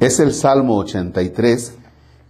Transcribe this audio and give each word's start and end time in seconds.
Es 0.00 0.18
el 0.18 0.32
Salmo 0.32 0.78
83 0.78 1.74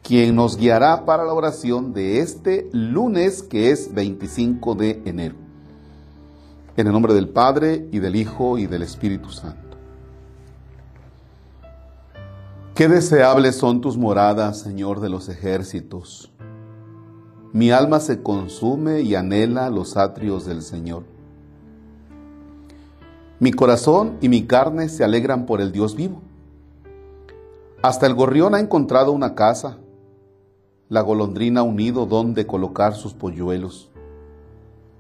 quien 0.03 0.35
nos 0.35 0.57
guiará 0.57 1.05
para 1.05 1.25
la 1.25 1.33
oración 1.33 1.93
de 1.93 2.19
este 2.19 2.69
lunes 2.73 3.45
que 3.45 3.71
es 3.71 3.95
25 3.95 4.75
de 4.75 5.01
enero. 5.05 5.37
En 6.77 6.89
el 6.89 6.93
nombre 6.93 7.15
del 7.15 7.29
Padre 7.29 7.87
y 7.93 8.01
del 8.01 8.17
Hijo 8.17 8.59
y 8.59 8.67
del 8.67 8.83
Espíritu 8.83 9.31
Santo. 9.31 9.77
Qué 12.75 12.89
deseables 12.89 13.55
son 13.55 13.81
tus 13.81 13.97
moradas, 13.97 14.59
Señor 14.59 14.99
de 14.99 15.09
los 15.09 15.29
ejércitos. 15.29 16.33
Mi 17.53 17.71
alma 17.71 18.01
se 18.01 18.21
consume 18.21 19.03
y 19.03 19.15
anhela 19.15 19.71
los 19.71 19.97
atrios 19.97 20.45
del 20.45 20.63
Señor. 20.63 21.05
Mi 23.39 23.53
corazón 23.53 24.17
y 24.21 24.29
mi 24.29 24.45
carne 24.49 24.89
se 24.89 25.05
alegran 25.05 25.47
por 25.47 25.61
el 25.61 25.71
Dios 25.71 25.95
vivo. 25.95 26.21
Hasta 27.83 28.07
el 28.07 28.15
gorrión 28.15 28.55
ha 28.55 28.61
encontrado 28.61 29.11
una 29.11 29.35
casa, 29.35 29.79
la 30.91 31.01
golondrina 31.01 31.63
unido 31.63 32.05
donde 32.05 32.47
colocar 32.47 32.95
sus 32.95 33.15
polluelos. 33.15 33.91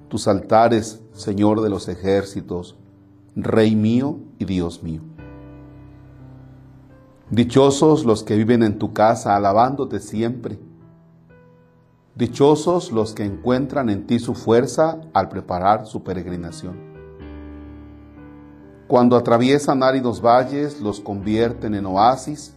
Tus 0.08 0.26
altares, 0.26 1.02
Señor 1.12 1.60
de 1.60 1.68
los 1.68 1.88
ejércitos, 1.88 2.78
Rey 3.36 3.76
mío 3.76 4.16
y 4.38 4.46
Dios 4.46 4.82
mío. 4.82 5.02
Dichosos 7.28 8.06
los 8.06 8.22
que 8.22 8.36
viven 8.36 8.62
en 8.62 8.78
tu 8.78 8.94
casa 8.94 9.36
alabándote 9.36 10.00
siempre. 10.00 10.58
Dichosos 12.14 12.92
los 12.92 13.12
que 13.12 13.24
encuentran 13.24 13.90
en 13.90 14.06
ti 14.06 14.18
su 14.18 14.34
fuerza 14.34 15.02
al 15.12 15.28
preparar 15.28 15.86
su 15.86 16.02
peregrinación. 16.02 16.78
Cuando 18.88 19.16
atraviesan 19.16 19.82
áridos 19.82 20.22
valles, 20.22 20.80
los 20.80 20.98
convierten 20.98 21.74
en 21.74 21.84
oasis 21.84 22.56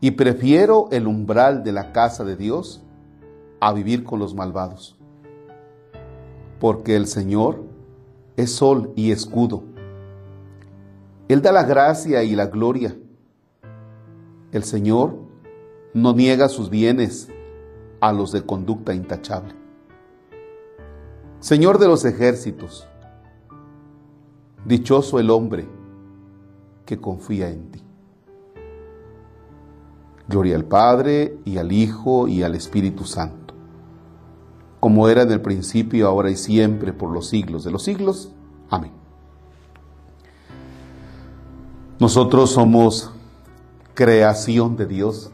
y 0.00 0.12
prefiero 0.12 0.88
el 0.90 1.06
umbral 1.06 1.62
de 1.62 1.72
la 1.72 1.92
casa 1.92 2.24
de 2.24 2.36
Dios 2.36 2.82
a 3.60 3.72
vivir 3.72 4.04
con 4.04 4.18
los 4.18 4.34
malvados. 4.34 4.96
Porque 6.58 6.96
el 6.96 7.06
Señor 7.06 7.62
es 8.36 8.54
sol 8.54 8.92
y 8.96 9.12
escudo. 9.12 9.62
Él 11.28 11.42
da 11.42 11.52
la 11.52 11.64
gracia 11.64 12.22
y 12.22 12.34
la 12.34 12.46
gloria. 12.46 12.96
El 14.52 14.64
Señor 14.64 15.16
no 15.92 16.14
niega 16.14 16.48
sus 16.48 16.70
bienes 16.70 17.28
a 18.00 18.12
los 18.12 18.32
de 18.32 18.42
conducta 18.42 18.94
intachable. 18.94 19.54
Señor 21.40 21.78
de 21.78 21.88
los 21.88 22.04
ejércitos, 22.04 22.86
dichoso 24.64 25.18
el 25.18 25.30
hombre 25.30 25.68
que 26.84 26.98
confía 26.98 27.48
en 27.48 27.70
ti. 27.70 27.89
Gloria 30.30 30.54
al 30.54 30.64
Padre 30.64 31.38
y 31.44 31.58
al 31.58 31.72
Hijo 31.72 32.28
y 32.28 32.44
al 32.44 32.54
Espíritu 32.54 33.04
Santo, 33.04 33.52
como 34.78 35.08
era 35.08 35.22
en 35.22 35.32
el 35.32 35.40
principio, 35.40 36.06
ahora 36.06 36.30
y 36.30 36.36
siempre, 36.36 36.92
por 36.92 37.10
los 37.10 37.28
siglos 37.28 37.64
de 37.64 37.72
los 37.72 37.82
siglos. 37.82 38.30
Amén. 38.70 38.92
Nosotros 41.98 42.52
somos 42.52 43.10
creación 43.94 44.76
de 44.76 44.86
Dios. 44.86 45.32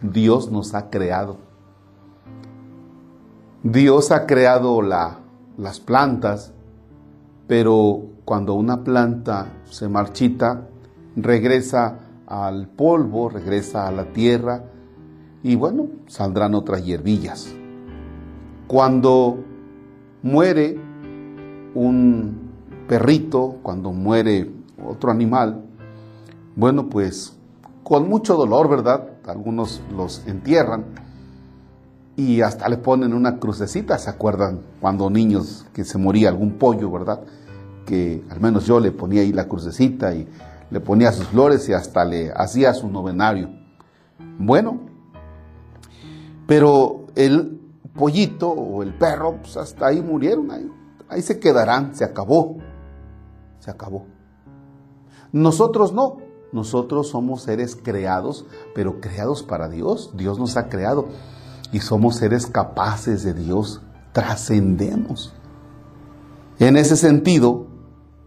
Dios 0.00 0.50
nos 0.50 0.74
ha 0.74 0.88
creado. 0.88 1.36
Dios 3.62 4.12
ha 4.12 4.26
creado 4.26 4.80
la, 4.80 5.18
las 5.58 5.78
plantas, 5.78 6.54
pero 7.46 8.06
cuando 8.24 8.54
una 8.54 8.82
planta 8.82 9.52
se 9.66 9.90
marchita, 9.90 10.68
regresa 11.16 11.98
al 12.32 12.66
polvo, 12.66 13.28
regresa 13.28 13.86
a 13.86 13.92
la 13.92 14.06
tierra 14.06 14.64
y 15.42 15.54
bueno, 15.54 15.88
saldrán 16.06 16.54
otras 16.54 16.82
hierbillas. 16.82 17.54
Cuando 18.66 19.44
muere 20.22 20.80
un 21.74 22.50
perrito, 22.88 23.58
cuando 23.62 23.92
muere 23.92 24.50
otro 24.82 25.10
animal, 25.10 25.62
bueno, 26.56 26.88
pues 26.88 27.36
con 27.82 28.08
mucho 28.08 28.34
dolor, 28.36 28.70
¿verdad? 28.70 29.10
Algunos 29.26 29.82
los 29.94 30.26
entierran 30.26 30.86
y 32.16 32.40
hasta 32.40 32.66
le 32.70 32.78
ponen 32.78 33.12
una 33.12 33.38
crucecita, 33.38 33.98
¿se 33.98 34.08
acuerdan? 34.08 34.60
Cuando 34.80 35.10
niños 35.10 35.66
que 35.74 35.84
se 35.84 35.98
moría 35.98 36.30
algún 36.30 36.52
pollo, 36.52 36.90
¿verdad? 36.90 37.20
Que 37.84 38.24
al 38.30 38.40
menos 38.40 38.64
yo 38.64 38.80
le 38.80 38.90
ponía 38.90 39.20
ahí 39.20 39.34
la 39.34 39.48
crucecita 39.48 40.14
y 40.14 40.26
le 40.72 40.80
ponía 40.80 41.12
sus 41.12 41.26
flores 41.26 41.68
y 41.68 41.74
hasta 41.74 42.02
le 42.04 42.32
hacía 42.34 42.72
su 42.72 42.88
novenario. 42.88 43.50
Bueno, 44.38 44.80
pero 46.46 47.06
el 47.14 47.60
pollito 47.94 48.48
o 48.50 48.82
el 48.82 48.94
perro, 48.94 49.36
pues 49.42 49.58
hasta 49.58 49.88
ahí 49.88 50.00
murieron, 50.00 50.50
ahí, 50.50 50.72
ahí 51.10 51.20
se 51.20 51.38
quedarán, 51.38 51.94
se 51.94 52.04
acabó, 52.04 52.56
se 53.58 53.70
acabó. 53.70 54.06
Nosotros 55.30 55.92
no, 55.92 56.16
nosotros 56.52 57.08
somos 57.08 57.42
seres 57.42 57.76
creados, 57.76 58.46
pero 58.74 58.98
creados 58.98 59.42
para 59.42 59.68
Dios. 59.68 60.12
Dios 60.16 60.38
nos 60.38 60.56
ha 60.56 60.70
creado 60.70 61.08
y 61.70 61.80
somos 61.80 62.16
seres 62.16 62.46
capaces 62.46 63.24
de 63.24 63.34
Dios, 63.34 63.82
trascendemos. 64.12 65.34
En 66.58 66.78
ese 66.78 66.96
sentido, 66.96 67.66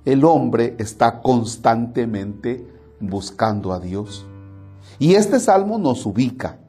el 0.05 0.23
hombre 0.23 0.75
está 0.77 1.21
constantemente 1.21 2.65
buscando 2.99 3.73
a 3.73 3.79
Dios. 3.79 4.25
Y 4.99 5.15
este 5.15 5.39
salmo 5.39 5.77
nos 5.77 6.05
ubica. 6.05 6.59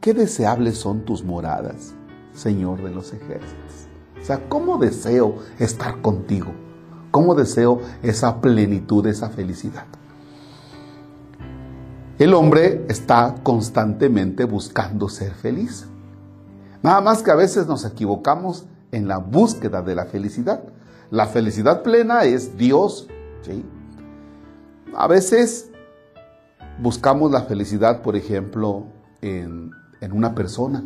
Qué 0.00 0.14
deseables 0.14 0.78
son 0.78 1.04
tus 1.04 1.22
moradas, 1.22 1.94
Señor 2.32 2.82
de 2.82 2.90
los 2.90 3.12
ejércitos. 3.12 3.86
O 4.20 4.24
sea, 4.24 4.48
¿cómo 4.48 4.78
deseo 4.78 5.36
estar 5.58 6.00
contigo? 6.00 6.52
¿Cómo 7.10 7.34
deseo 7.34 7.80
esa 8.02 8.40
plenitud, 8.40 9.06
esa 9.06 9.28
felicidad? 9.28 9.84
El 12.18 12.34
hombre 12.34 12.86
está 12.88 13.34
constantemente 13.42 14.44
buscando 14.44 15.08
ser 15.08 15.32
feliz. 15.32 15.86
Nada 16.82 17.00
más 17.00 17.22
que 17.22 17.30
a 17.30 17.36
veces 17.36 17.66
nos 17.66 17.84
equivocamos 17.84 18.66
en 18.92 19.08
la 19.08 19.18
búsqueda 19.18 19.82
de 19.82 19.94
la 19.94 20.06
felicidad. 20.06 20.62
La 21.12 21.26
felicidad 21.26 21.82
plena 21.82 22.24
es 22.24 22.56
Dios. 22.56 23.06
¿sí? 23.42 23.62
A 24.96 25.06
veces 25.06 25.70
buscamos 26.80 27.30
la 27.30 27.42
felicidad, 27.42 28.00
por 28.00 28.16
ejemplo, 28.16 28.86
en, 29.20 29.72
en 30.00 30.12
una 30.12 30.34
persona. 30.34 30.82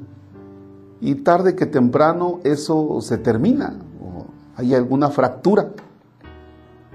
Y 1.00 1.14
tarde 1.14 1.54
que 1.54 1.66
temprano 1.66 2.40
eso 2.42 3.00
se 3.02 3.18
termina. 3.18 3.78
O 4.02 4.26
hay 4.56 4.74
alguna 4.74 5.10
fractura. 5.10 5.70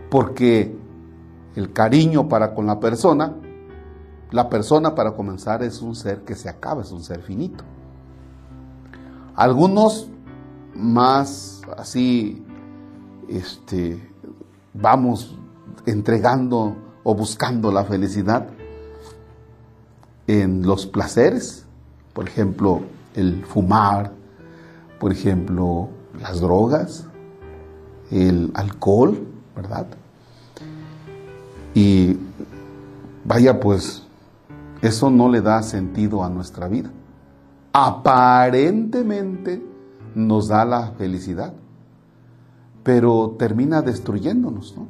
Porque 0.09 0.75
el 1.55 1.71
cariño 1.71 2.27
para 2.27 2.53
con 2.53 2.65
la 2.65 2.81
persona, 2.81 3.33
la 4.31 4.49
persona 4.49 4.93
para 4.93 5.13
comenzar 5.13 5.63
es 5.63 5.81
un 5.81 5.95
ser 5.95 6.25
que 6.25 6.35
se 6.35 6.49
acaba, 6.49 6.81
es 6.81 6.91
un 6.91 7.01
ser 7.01 7.21
finito. 7.21 7.63
Algunos 9.35 10.09
más 10.75 11.61
así 11.77 12.45
este, 13.37 14.01
vamos 14.73 15.37
entregando 15.85 16.75
o 17.03 17.15
buscando 17.15 17.71
la 17.71 17.83
felicidad 17.83 18.47
en 20.27 20.65
los 20.65 20.85
placeres, 20.85 21.65
por 22.13 22.27
ejemplo, 22.27 22.81
el 23.15 23.43
fumar, 23.45 24.11
por 24.99 25.11
ejemplo, 25.11 25.89
las 26.19 26.39
drogas, 26.41 27.05
el 28.11 28.51
alcohol, 28.53 29.27
¿verdad? 29.55 29.87
Y 31.73 32.17
vaya, 33.25 33.59
pues 33.59 34.03
eso 34.81 35.09
no 35.09 35.29
le 35.29 35.41
da 35.41 35.63
sentido 35.63 36.23
a 36.23 36.29
nuestra 36.29 36.67
vida. 36.67 36.91
Aparentemente 37.73 39.63
nos 40.13 40.49
da 40.49 40.65
la 40.65 40.91
felicidad, 40.97 41.53
pero 42.83 43.35
termina 43.37 43.81
destruyéndonos. 43.81 44.75
¿no? 44.75 44.87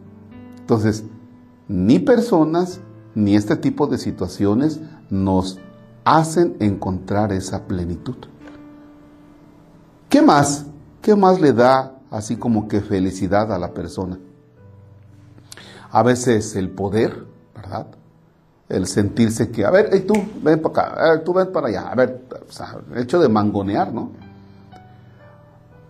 Entonces, 0.60 1.04
ni 1.68 2.00
personas 2.00 2.80
ni 3.16 3.36
este 3.36 3.56
tipo 3.56 3.88
de 3.88 3.98
situaciones 3.98 4.80
nos 5.10 5.60
hacen 6.06 6.56
encontrar 6.60 7.32
esa 7.34 7.68
plenitud. 7.68 8.16
¿Qué 10.10 10.22
más? 10.22 10.66
¿Qué 11.02 11.16
más 11.16 11.40
le 11.40 11.54
da 11.54 12.00
así 12.10 12.36
como 12.36 12.68
que 12.68 12.82
felicidad 12.82 13.52
a 13.52 13.60
la 13.60 13.74
persona? 13.74 14.20
A 15.92 16.04
veces 16.04 16.56
el 16.56 16.70
poder, 16.70 17.26
¿verdad? 17.56 17.88
El 18.70 18.88
sentirse 18.88 19.52
que, 19.52 19.66
a 19.66 19.72
ver, 19.72 19.90
hey, 19.92 20.06
tú, 20.08 20.14
ven 20.42 20.62
para 20.62 20.88
acá, 20.88 21.24
tú 21.24 21.34
ven 21.34 21.52
para 21.52 21.68
allá, 21.68 21.90
a 21.90 21.96
ver, 21.96 22.26
o 22.48 22.52
sea, 22.52 22.78
hecho 22.96 23.20
de 23.20 23.28
mangonear, 23.28 23.94
¿no? 23.94 24.12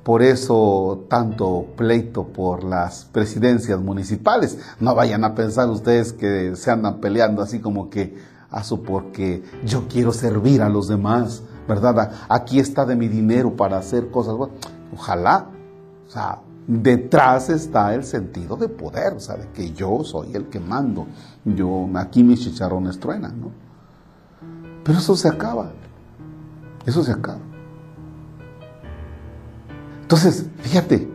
Por 0.04 0.24
eso 0.24 1.06
tanto 1.10 1.68
pleito 1.76 2.24
por 2.24 2.64
las 2.64 3.06
presidencias 3.06 3.80
municipales. 3.80 4.58
No 4.80 4.96
vayan 4.96 5.24
a 5.24 5.36
pensar 5.36 5.70
ustedes 5.70 6.12
que 6.12 6.56
se 6.56 6.72
andan 6.72 7.00
peleando 7.00 7.42
así 7.42 7.60
como 7.60 7.90
que, 7.90 8.18
a 8.50 8.64
su 8.64 8.84
porque 8.84 9.44
yo 9.66 9.88
quiero 9.88 10.12
servir 10.12 10.62
a 10.62 10.70
los 10.70 10.88
demás, 10.88 11.44
¿verdad? 11.68 12.12
Aquí 12.28 12.60
está 12.60 12.86
de 12.86 12.96
mi 12.96 13.08
dinero 13.08 13.56
para 13.56 13.78
hacer 13.78 14.10
cosas. 14.10 14.36
Ojalá, 14.94 15.46
o 16.08 16.12
sea, 16.12 16.40
detrás 16.68 17.50
está 17.50 17.94
el 17.94 18.04
sentido 18.04 18.58
de 18.58 18.68
poder, 18.68 19.14
o 19.14 19.20
sea, 19.20 19.36
de 19.36 19.48
que 19.50 19.72
yo 19.72 20.04
soy 20.04 20.36
el 20.36 20.48
que 20.48 20.60
mando. 20.60 21.08
Yo, 21.46 21.88
aquí 21.96 22.24
mis 22.24 22.42
chicharrones 22.42 23.00
truenan, 23.00 23.40
¿no? 23.40 23.52
Pero 24.84 24.98
eso 24.98 25.16
se 25.16 25.28
acaba. 25.28 25.72
Eso 26.86 27.04
se 27.04 27.12
acaba. 27.12 27.51
Entonces, 30.12 30.46
fíjate, 30.58 31.08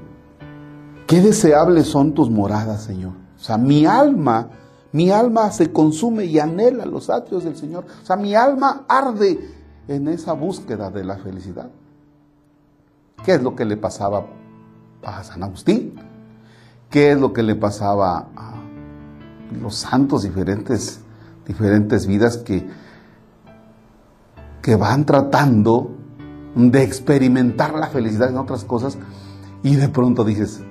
qué 1.06 1.20
deseables 1.20 1.87
son 1.87 2.14
tus 2.14 2.31
moradas, 2.31 2.82
Señor. 2.82 3.12
O 3.38 3.38
sea, 3.38 3.58
mi 3.58 3.84
alma, 3.84 4.48
mi 4.90 5.10
alma 5.10 5.50
se 5.50 5.70
consume 5.70 6.25
y 6.25 6.38
anhela 6.38 6.87
los 6.87 7.10
atrios 7.10 7.44
del 7.44 7.58
Señor. 7.58 7.84
O 8.02 8.06
sea, 8.06 8.16
mi 8.16 8.34
alma 8.34 8.87
arde 8.88 9.38
en 9.87 10.08
esa 10.08 10.32
búsqueda 10.32 10.90
de 10.90 11.04
la 11.04 11.19
felicidad. 11.19 11.69
¿Qué 13.22 13.34
es 13.34 13.43
lo 13.43 13.54
que 13.54 13.66
le 13.66 13.76
pasaba 13.76 14.28
a 15.04 15.22
San 15.25 15.43
Agustín? 15.43 15.96
¿Qué 16.88 17.12
es 17.12 17.20
lo 17.20 17.34
que 17.34 17.43
le 17.43 17.54
pasaba 17.54 18.28
a 18.34 18.54
los 19.60 19.75
santos 19.75 20.22
diferentes, 20.22 21.00
diferentes 21.46 22.06
vidas 22.06 22.38
que, 22.38 22.66
que 24.62 24.75
van 24.75 25.04
tratando 25.04 25.95
de 26.56 26.82
experimentar 26.82 27.75
la 27.75 27.87
felicidad 27.88 28.31
en 28.31 28.38
otras 28.38 28.64
cosas 28.64 28.97
y 29.62 29.76
de 29.76 29.88
pronto 29.88 30.25
dices, 30.25 30.62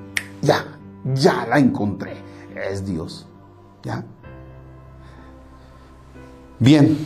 ya, 0.42 0.66
ya 1.14 1.46
la 1.48 1.60
encontré, 1.60 2.14
es 2.72 2.86
Dios. 2.86 3.28
¿Ya? 3.84 4.04
Bien, 6.60 6.98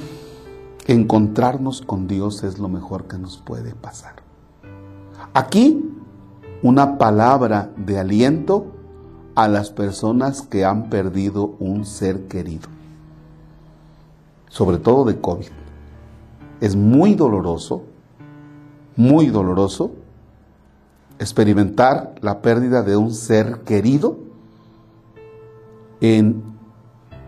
encontrarnos 0.87 1.81
con 1.81 2.07
Dios 2.07 2.43
es 2.43 2.57
lo 2.57 2.69
mejor 2.69 3.05
que 3.05 3.17
nos 3.17 3.37
puede 3.37 3.75
pasar. 3.75 4.15
Aquí 5.33 5.85
una 6.63 6.97
palabra 6.97 7.71
de 7.75 7.99
aliento 7.99 8.67
a 9.35 9.49
las 9.49 9.71
personas 9.71 10.41
que 10.41 10.63
han 10.63 10.89
perdido 10.89 11.55
un 11.59 11.85
ser 11.85 12.27
querido, 12.27 12.69
sobre 14.47 14.77
todo 14.77 15.03
de 15.03 15.19
COVID. 15.19 15.47
Es 16.61 16.75
muy 16.75 17.15
doloroso 17.15 17.83
muy 18.99 19.27
doloroso 19.27 19.93
experimentar 21.19 22.15
la 22.19 22.41
pérdida 22.41 22.83
de 22.83 22.97
un 22.97 23.13
ser 23.13 23.61
querido 23.61 24.17
en 26.01 26.43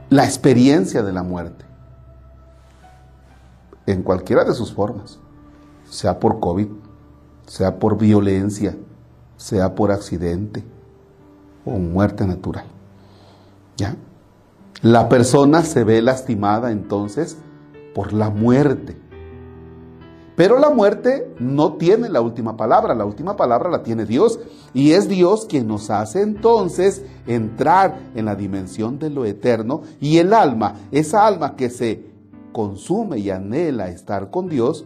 la 0.10 0.26
experiencia 0.26 1.02
de 1.02 1.14
la 1.14 1.24
muerte, 1.24 1.64
en 3.86 4.04
cualquiera 4.04 4.44
de 4.44 4.54
sus 4.54 4.74
formas, 4.74 5.18
sea 5.90 6.20
por 6.20 6.42
COVID, 6.42 6.68
sea 7.48 7.80
por 7.80 7.98
violencia, 7.98 8.76
sea 9.38 9.74
por 9.74 9.94
accidente 9.94 10.66
o 11.64 11.72
muerte 11.78 12.28
natural. 12.28 12.66
¿Ya? 13.78 13.96
La 14.82 15.08
persona 15.08 15.64
se 15.64 15.86
ve 15.86 16.02
lastimada 16.02 16.72
entonces 16.72 17.38
por 17.96 18.12
la 18.12 18.30
muerte 18.30 18.98
pero 20.36 20.60
la 20.60 20.70
muerte 20.70 21.34
no 21.40 21.74
tiene 21.74 22.10
la 22.10 22.22
última 22.22 22.56
palabra, 22.56 22.96
la 22.96 23.06
última 23.06 23.36
palabra 23.36 23.70
la 23.70 23.84
tiene 23.84 24.06
Dios. 24.06 24.40
Y 24.74 24.92
es 24.92 25.10
Dios 25.10 25.46
quien 25.46 25.68
nos 25.68 25.90
hace 25.90 26.22
entonces 26.22 27.04
entrar 27.28 28.00
en 28.16 28.26
la 28.26 28.36
dimensión 28.36 28.98
de 28.98 29.10
lo 29.10 29.26
eterno 29.26 29.82
y 30.00 30.18
el 30.18 30.34
alma, 30.34 30.76
esa 30.92 31.28
alma 31.28 31.56
que 31.56 31.70
se 31.70 32.06
consume 32.54 33.20
y 33.20 33.30
anhela 33.30 33.90
estar 33.90 34.32
con 34.32 34.48
Dios, 34.48 34.86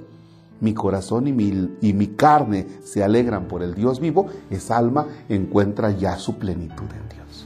mi 0.61 0.73
corazón 0.73 1.27
y 1.27 1.33
mi, 1.33 1.69
y 1.81 1.93
mi 1.93 2.07
carne 2.07 2.65
se 2.83 3.03
alegran 3.03 3.47
por 3.47 3.61
el 3.61 3.75
Dios 3.75 3.99
vivo, 3.99 4.27
esa 4.49 4.77
alma 4.77 5.07
encuentra 5.29 5.91
ya 5.91 6.17
su 6.17 6.37
plenitud 6.37 6.85
en 6.85 7.09
Dios. 7.09 7.45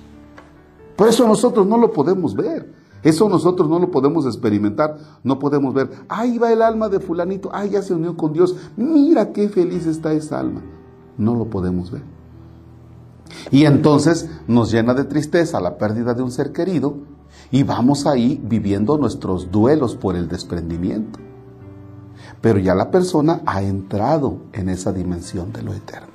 Por 0.96 1.08
eso 1.08 1.28
nosotros 1.28 1.68
no 1.68 1.78
lo 1.78 1.92
podemos 1.92 2.36
ver. 2.36 2.79
Eso 3.04 3.30
nosotros 3.30 3.70
no 3.70 3.80
lo 3.80 3.92
podemos 3.92 4.26
experimentar, 4.26 4.98
no 5.24 5.40
podemos 5.40 5.74
ver, 5.74 5.90
ahí 6.10 6.38
va 6.38 6.52
el 6.52 6.62
alma 6.62 6.90
de 6.90 7.00
fulanito, 7.00 7.50
ay, 7.54 7.70
ya 7.72 7.82
se 7.82 7.94
unió 7.94 8.18
con 8.18 8.34
Dios, 8.34 8.56
mira 8.76 9.32
qué 9.32 9.48
feliz 9.48 9.86
está 9.86 10.12
esa 10.14 10.40
alma. 10.40 10.62
No 11.18 11.36
lo 11.36 11.46
podemos 11.46 11.92
ver. 11.92 12.04
Y 13.52 13.66
entonces 13.66 14.30
nos 14.48 14.72
llena 14.72 14.94
de 14.94 15.06
tristeza 15.06 15.60
la 15.60 15.78
pérdida 15.78 16.14
de 16.14 16.24
un 16.24 16.32
ser 16.32 16.52
querido 16.52 16.96
y 17.52 17.64
vamos 17.64 18.06
ahí 18.06 18.40
viviendo 18.44 18.98
nuestros 18.98 19.52
duelos 19.52 19.96
por 19.96 20.16
el 20.16 20.28
desprendimiento. 20.28 21.20
Pero 22.42 22.60
ya 22.60 22.76
la 22.76 22.92
persona 22.92 23.42
ha 23.46 23.62
entrado 23.62 24.38
en 24.54 24.70
esa 24.70 24.94
dimensión 24.94 25.52
de 25.52 25.64
lo 25.64 25.74
eterno. 25.74 26.08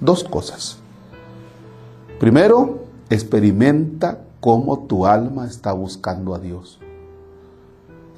Dos 0.00 0.24
cosas. 0.24 0.78
Primero, 2.18 2.84
experimenta 3.10 4.24
cómo 4.44 4.80
tu 4.80 5.06
alma 5.06 5.46
está 5.46 5.72
buscando 5.72 6.34
a 6.34 6.38
Dios. 6.38 6.78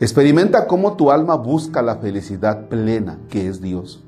Experimenta 0.00 0.66
cómo 0.66 0.96
tu 0.96 1.12
alma 1.12 1.36
busca 1.36 1.82
la 1.82 1.98
felicidad 1.98 2.66
plena 2.66 3.20
que 3.28 3.46
es 3.46 3.60
Dios. 3.60 4.02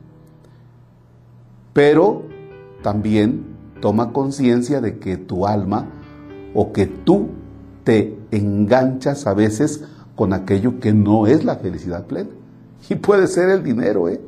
Pero 1.72 2.22
también 2.82 3.46
toma 3.80 4.12
conciencia 4.12 4.80
de 4.80 4.98
que 4.98 5.16
tu 5.16 5.46
alma 5.46 5.86
o 6.54 6.72
que 6.72 6.86
tú 6.86 7.28
te 7.84 8.18
enganchas 8.32 9.28
a 9.28 9.32
veces 9.32 9.84
con 10.16 10.32
aquello 10.32 10.80
que 10.80 10.92
no 10.92 11.28
es 11.28 11.44
la 11.44 11.54
felicidad 11.54 12.06
plena. 12.06 12.30
Y 12.88 12.96
puede 12.96 13.28
ser 13.28 13.48
el 13.48 13.62
dinero, 13.62 14.08
¿eh? 14.08 14.20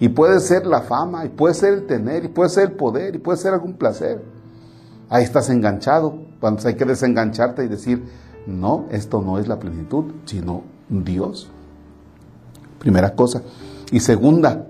Y 0.00 0.08
puede 0.08 0.40
ser 0.40 0.66
la 0.66 0.80
fama, 0.80 1.26
y 1.26 1.28
puede 1.28 1.52
ser 1.52 1.74
el 1.74 1.86
tener, 1.86 2.24
y 2.24 2.28
puede 2.28 2.48
ser 2.48 2.70
el 2.70 2.72
poder, 2.72 3.16
y 3.16 3.18
puede 3.18 3.36
ser 3.36 3.52
algún 3.52 3.74
placer. 3.74 4.24
Ahí 5.10 5.24
estás 5.24 5.50
enganchado. 5.50 6.27
Cuando 6.40 6.66
hay 6.66 6.74
que 6.74 6.84
desengancharte 6.84 7.64
y 7.64 7.68
decir, 7.68 8.04
no, 8.46 8.86
esto 8.90 9.20
no 9.20 9.38
es 9.38 9.48
la 9.48 9.58
plenitud, 9.58 10.04
sino 10.24 10.62
Dios. 10.88 11.50
Primera 12.78 13.14
cosa. 13.14 13.42
Y 13.90 14.00
segunda, 14.00 14.66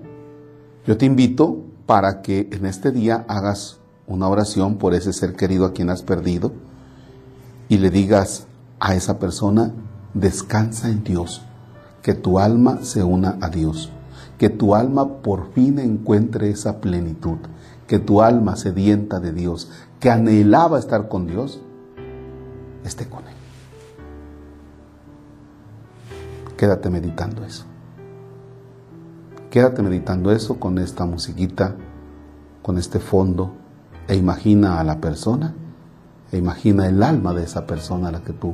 yo 0.85 0.97
te 0.97 1.05
invito 1.05 1.63
para 1.85 2.21
que 2.21 2.49
en 2.51 2.65
este 2.65 2.91
día 2.91 3.25
hagas 3.27 3.79
una 4.07 4.27
oración 4.27 4.77
por 4.77 4.93
ese 4.93 5.13
ser 5.13 5.35
querido 5.35 5.65
a 5.65 5.73
quien 5.73 5.89
has 5.89 6.01
perdido 6.01 6.51
y 7.67 7.77
le 7.77 7.91
digas 7.91 8.47
a 8.79 8.95
esa 8.95 9.19
persona, 9.19 9.71
descansa 10.13 10.89
en 10.89 11.03
Dios, 11.03 11.43
que 12.01 12.15
tu 12.15 12.39
alma 12.39 12.79
se 12.81 13.03
una 13.03 13.37
a 13.41 13.49
Dios, 13.49 13.91
que 14.37 14.49
tu 14.49 14.73
alma 14.73 15.21
por 15.21 15.51
fin 15.53 15.79
encuentre 15.79 16.49
esa 16.49 16.81
plenitud, 16.81 17.37
que 17.89 17.97
tu 17.97 18.21
alma 18.21 18.55
sedienta 18.55 19.19
de 19.19 19.33
Dios, 19.33 19.71
que 19.99 20.11
anhelaba 20.11 20.77
estar 20.77 21.09
con 21.09 21.25
Dios, 21.25 21.59
esté 22.85 23.09
con 23.09 23.27
Él. 23.27 23.33
Quédate 26.55 26.91
meditando 26.91 27.43
eso. 27.43 27.65
Quédate 29.49 29.81
meditando 29.81 30.31
eso 30.31 30.59
con 30.59 30.77
esta 30.77 31.07
musiquita, 31.07 31.77
con 32.61 32.77
este 32.77 32.99
fondo, 32.99 33.53
e 34.07 34.15
imagina 34.15 34.79
a 34.79 34.83
la 34.83 35.01
persona, 35.01 35.55
e 36.31 36.37
imagina 36.37 36.87
el 36.87 37.01
alma 37.01 37.33
de 37.33 37.43
esa 37.43 37.65
persona 37.65 38.09
a 38.09 38.11
la 38.11 38.21
que 38.21 38.33
tú 38.33 38.53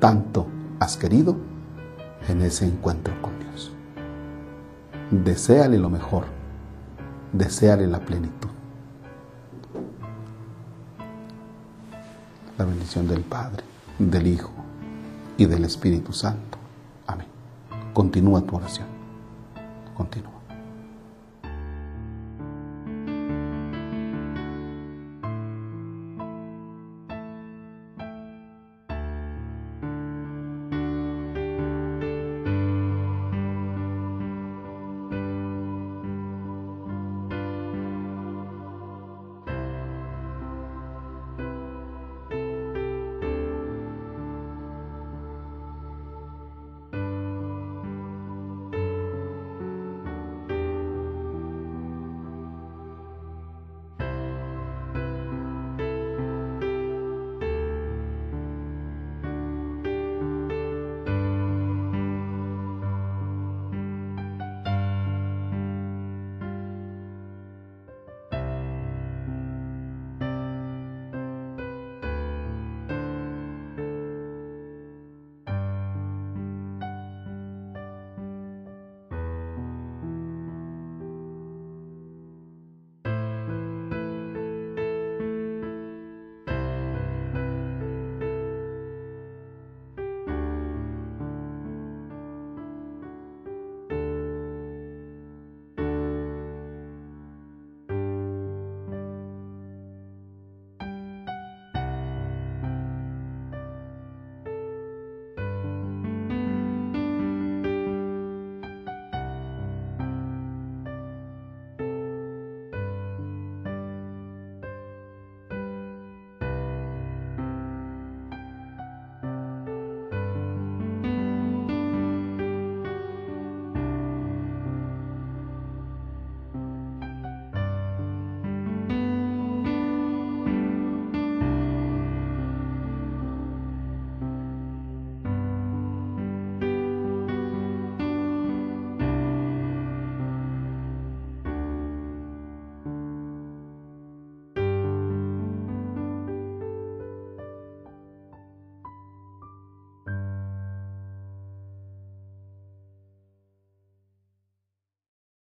tanto 0.00 0.48
has 0.80 0.96
querido 0.96 1.36
en 2.28 2.42
ese 2.42 2.66
encuentro 2.66 3.14
con 3.22 3.38
Dios. 3.38 3.72
Deseale 5.12 5.78
lo 5.78 5.88
mejor, 5.88 6.24
deseale 7.32 7.86
la 7.86 8.00
plenitud. 8.00 8.48
La 12.58 12.64
bendición 12.64 13.08
del 13.08 13.22
Padre, 13.22 13.62
del 13.98 14.26
Hijo 14.26 14.52
y 15.36 15.46
del 15.46 15.64
Espíritu 15.64 16.12
Santo. 16.12 16.58
Amén. 17.06 17.26
Continúa 17.92 18.40
tu 18.42 18.56
oración. 18.56 18.86
Continúa. 19.94 20.41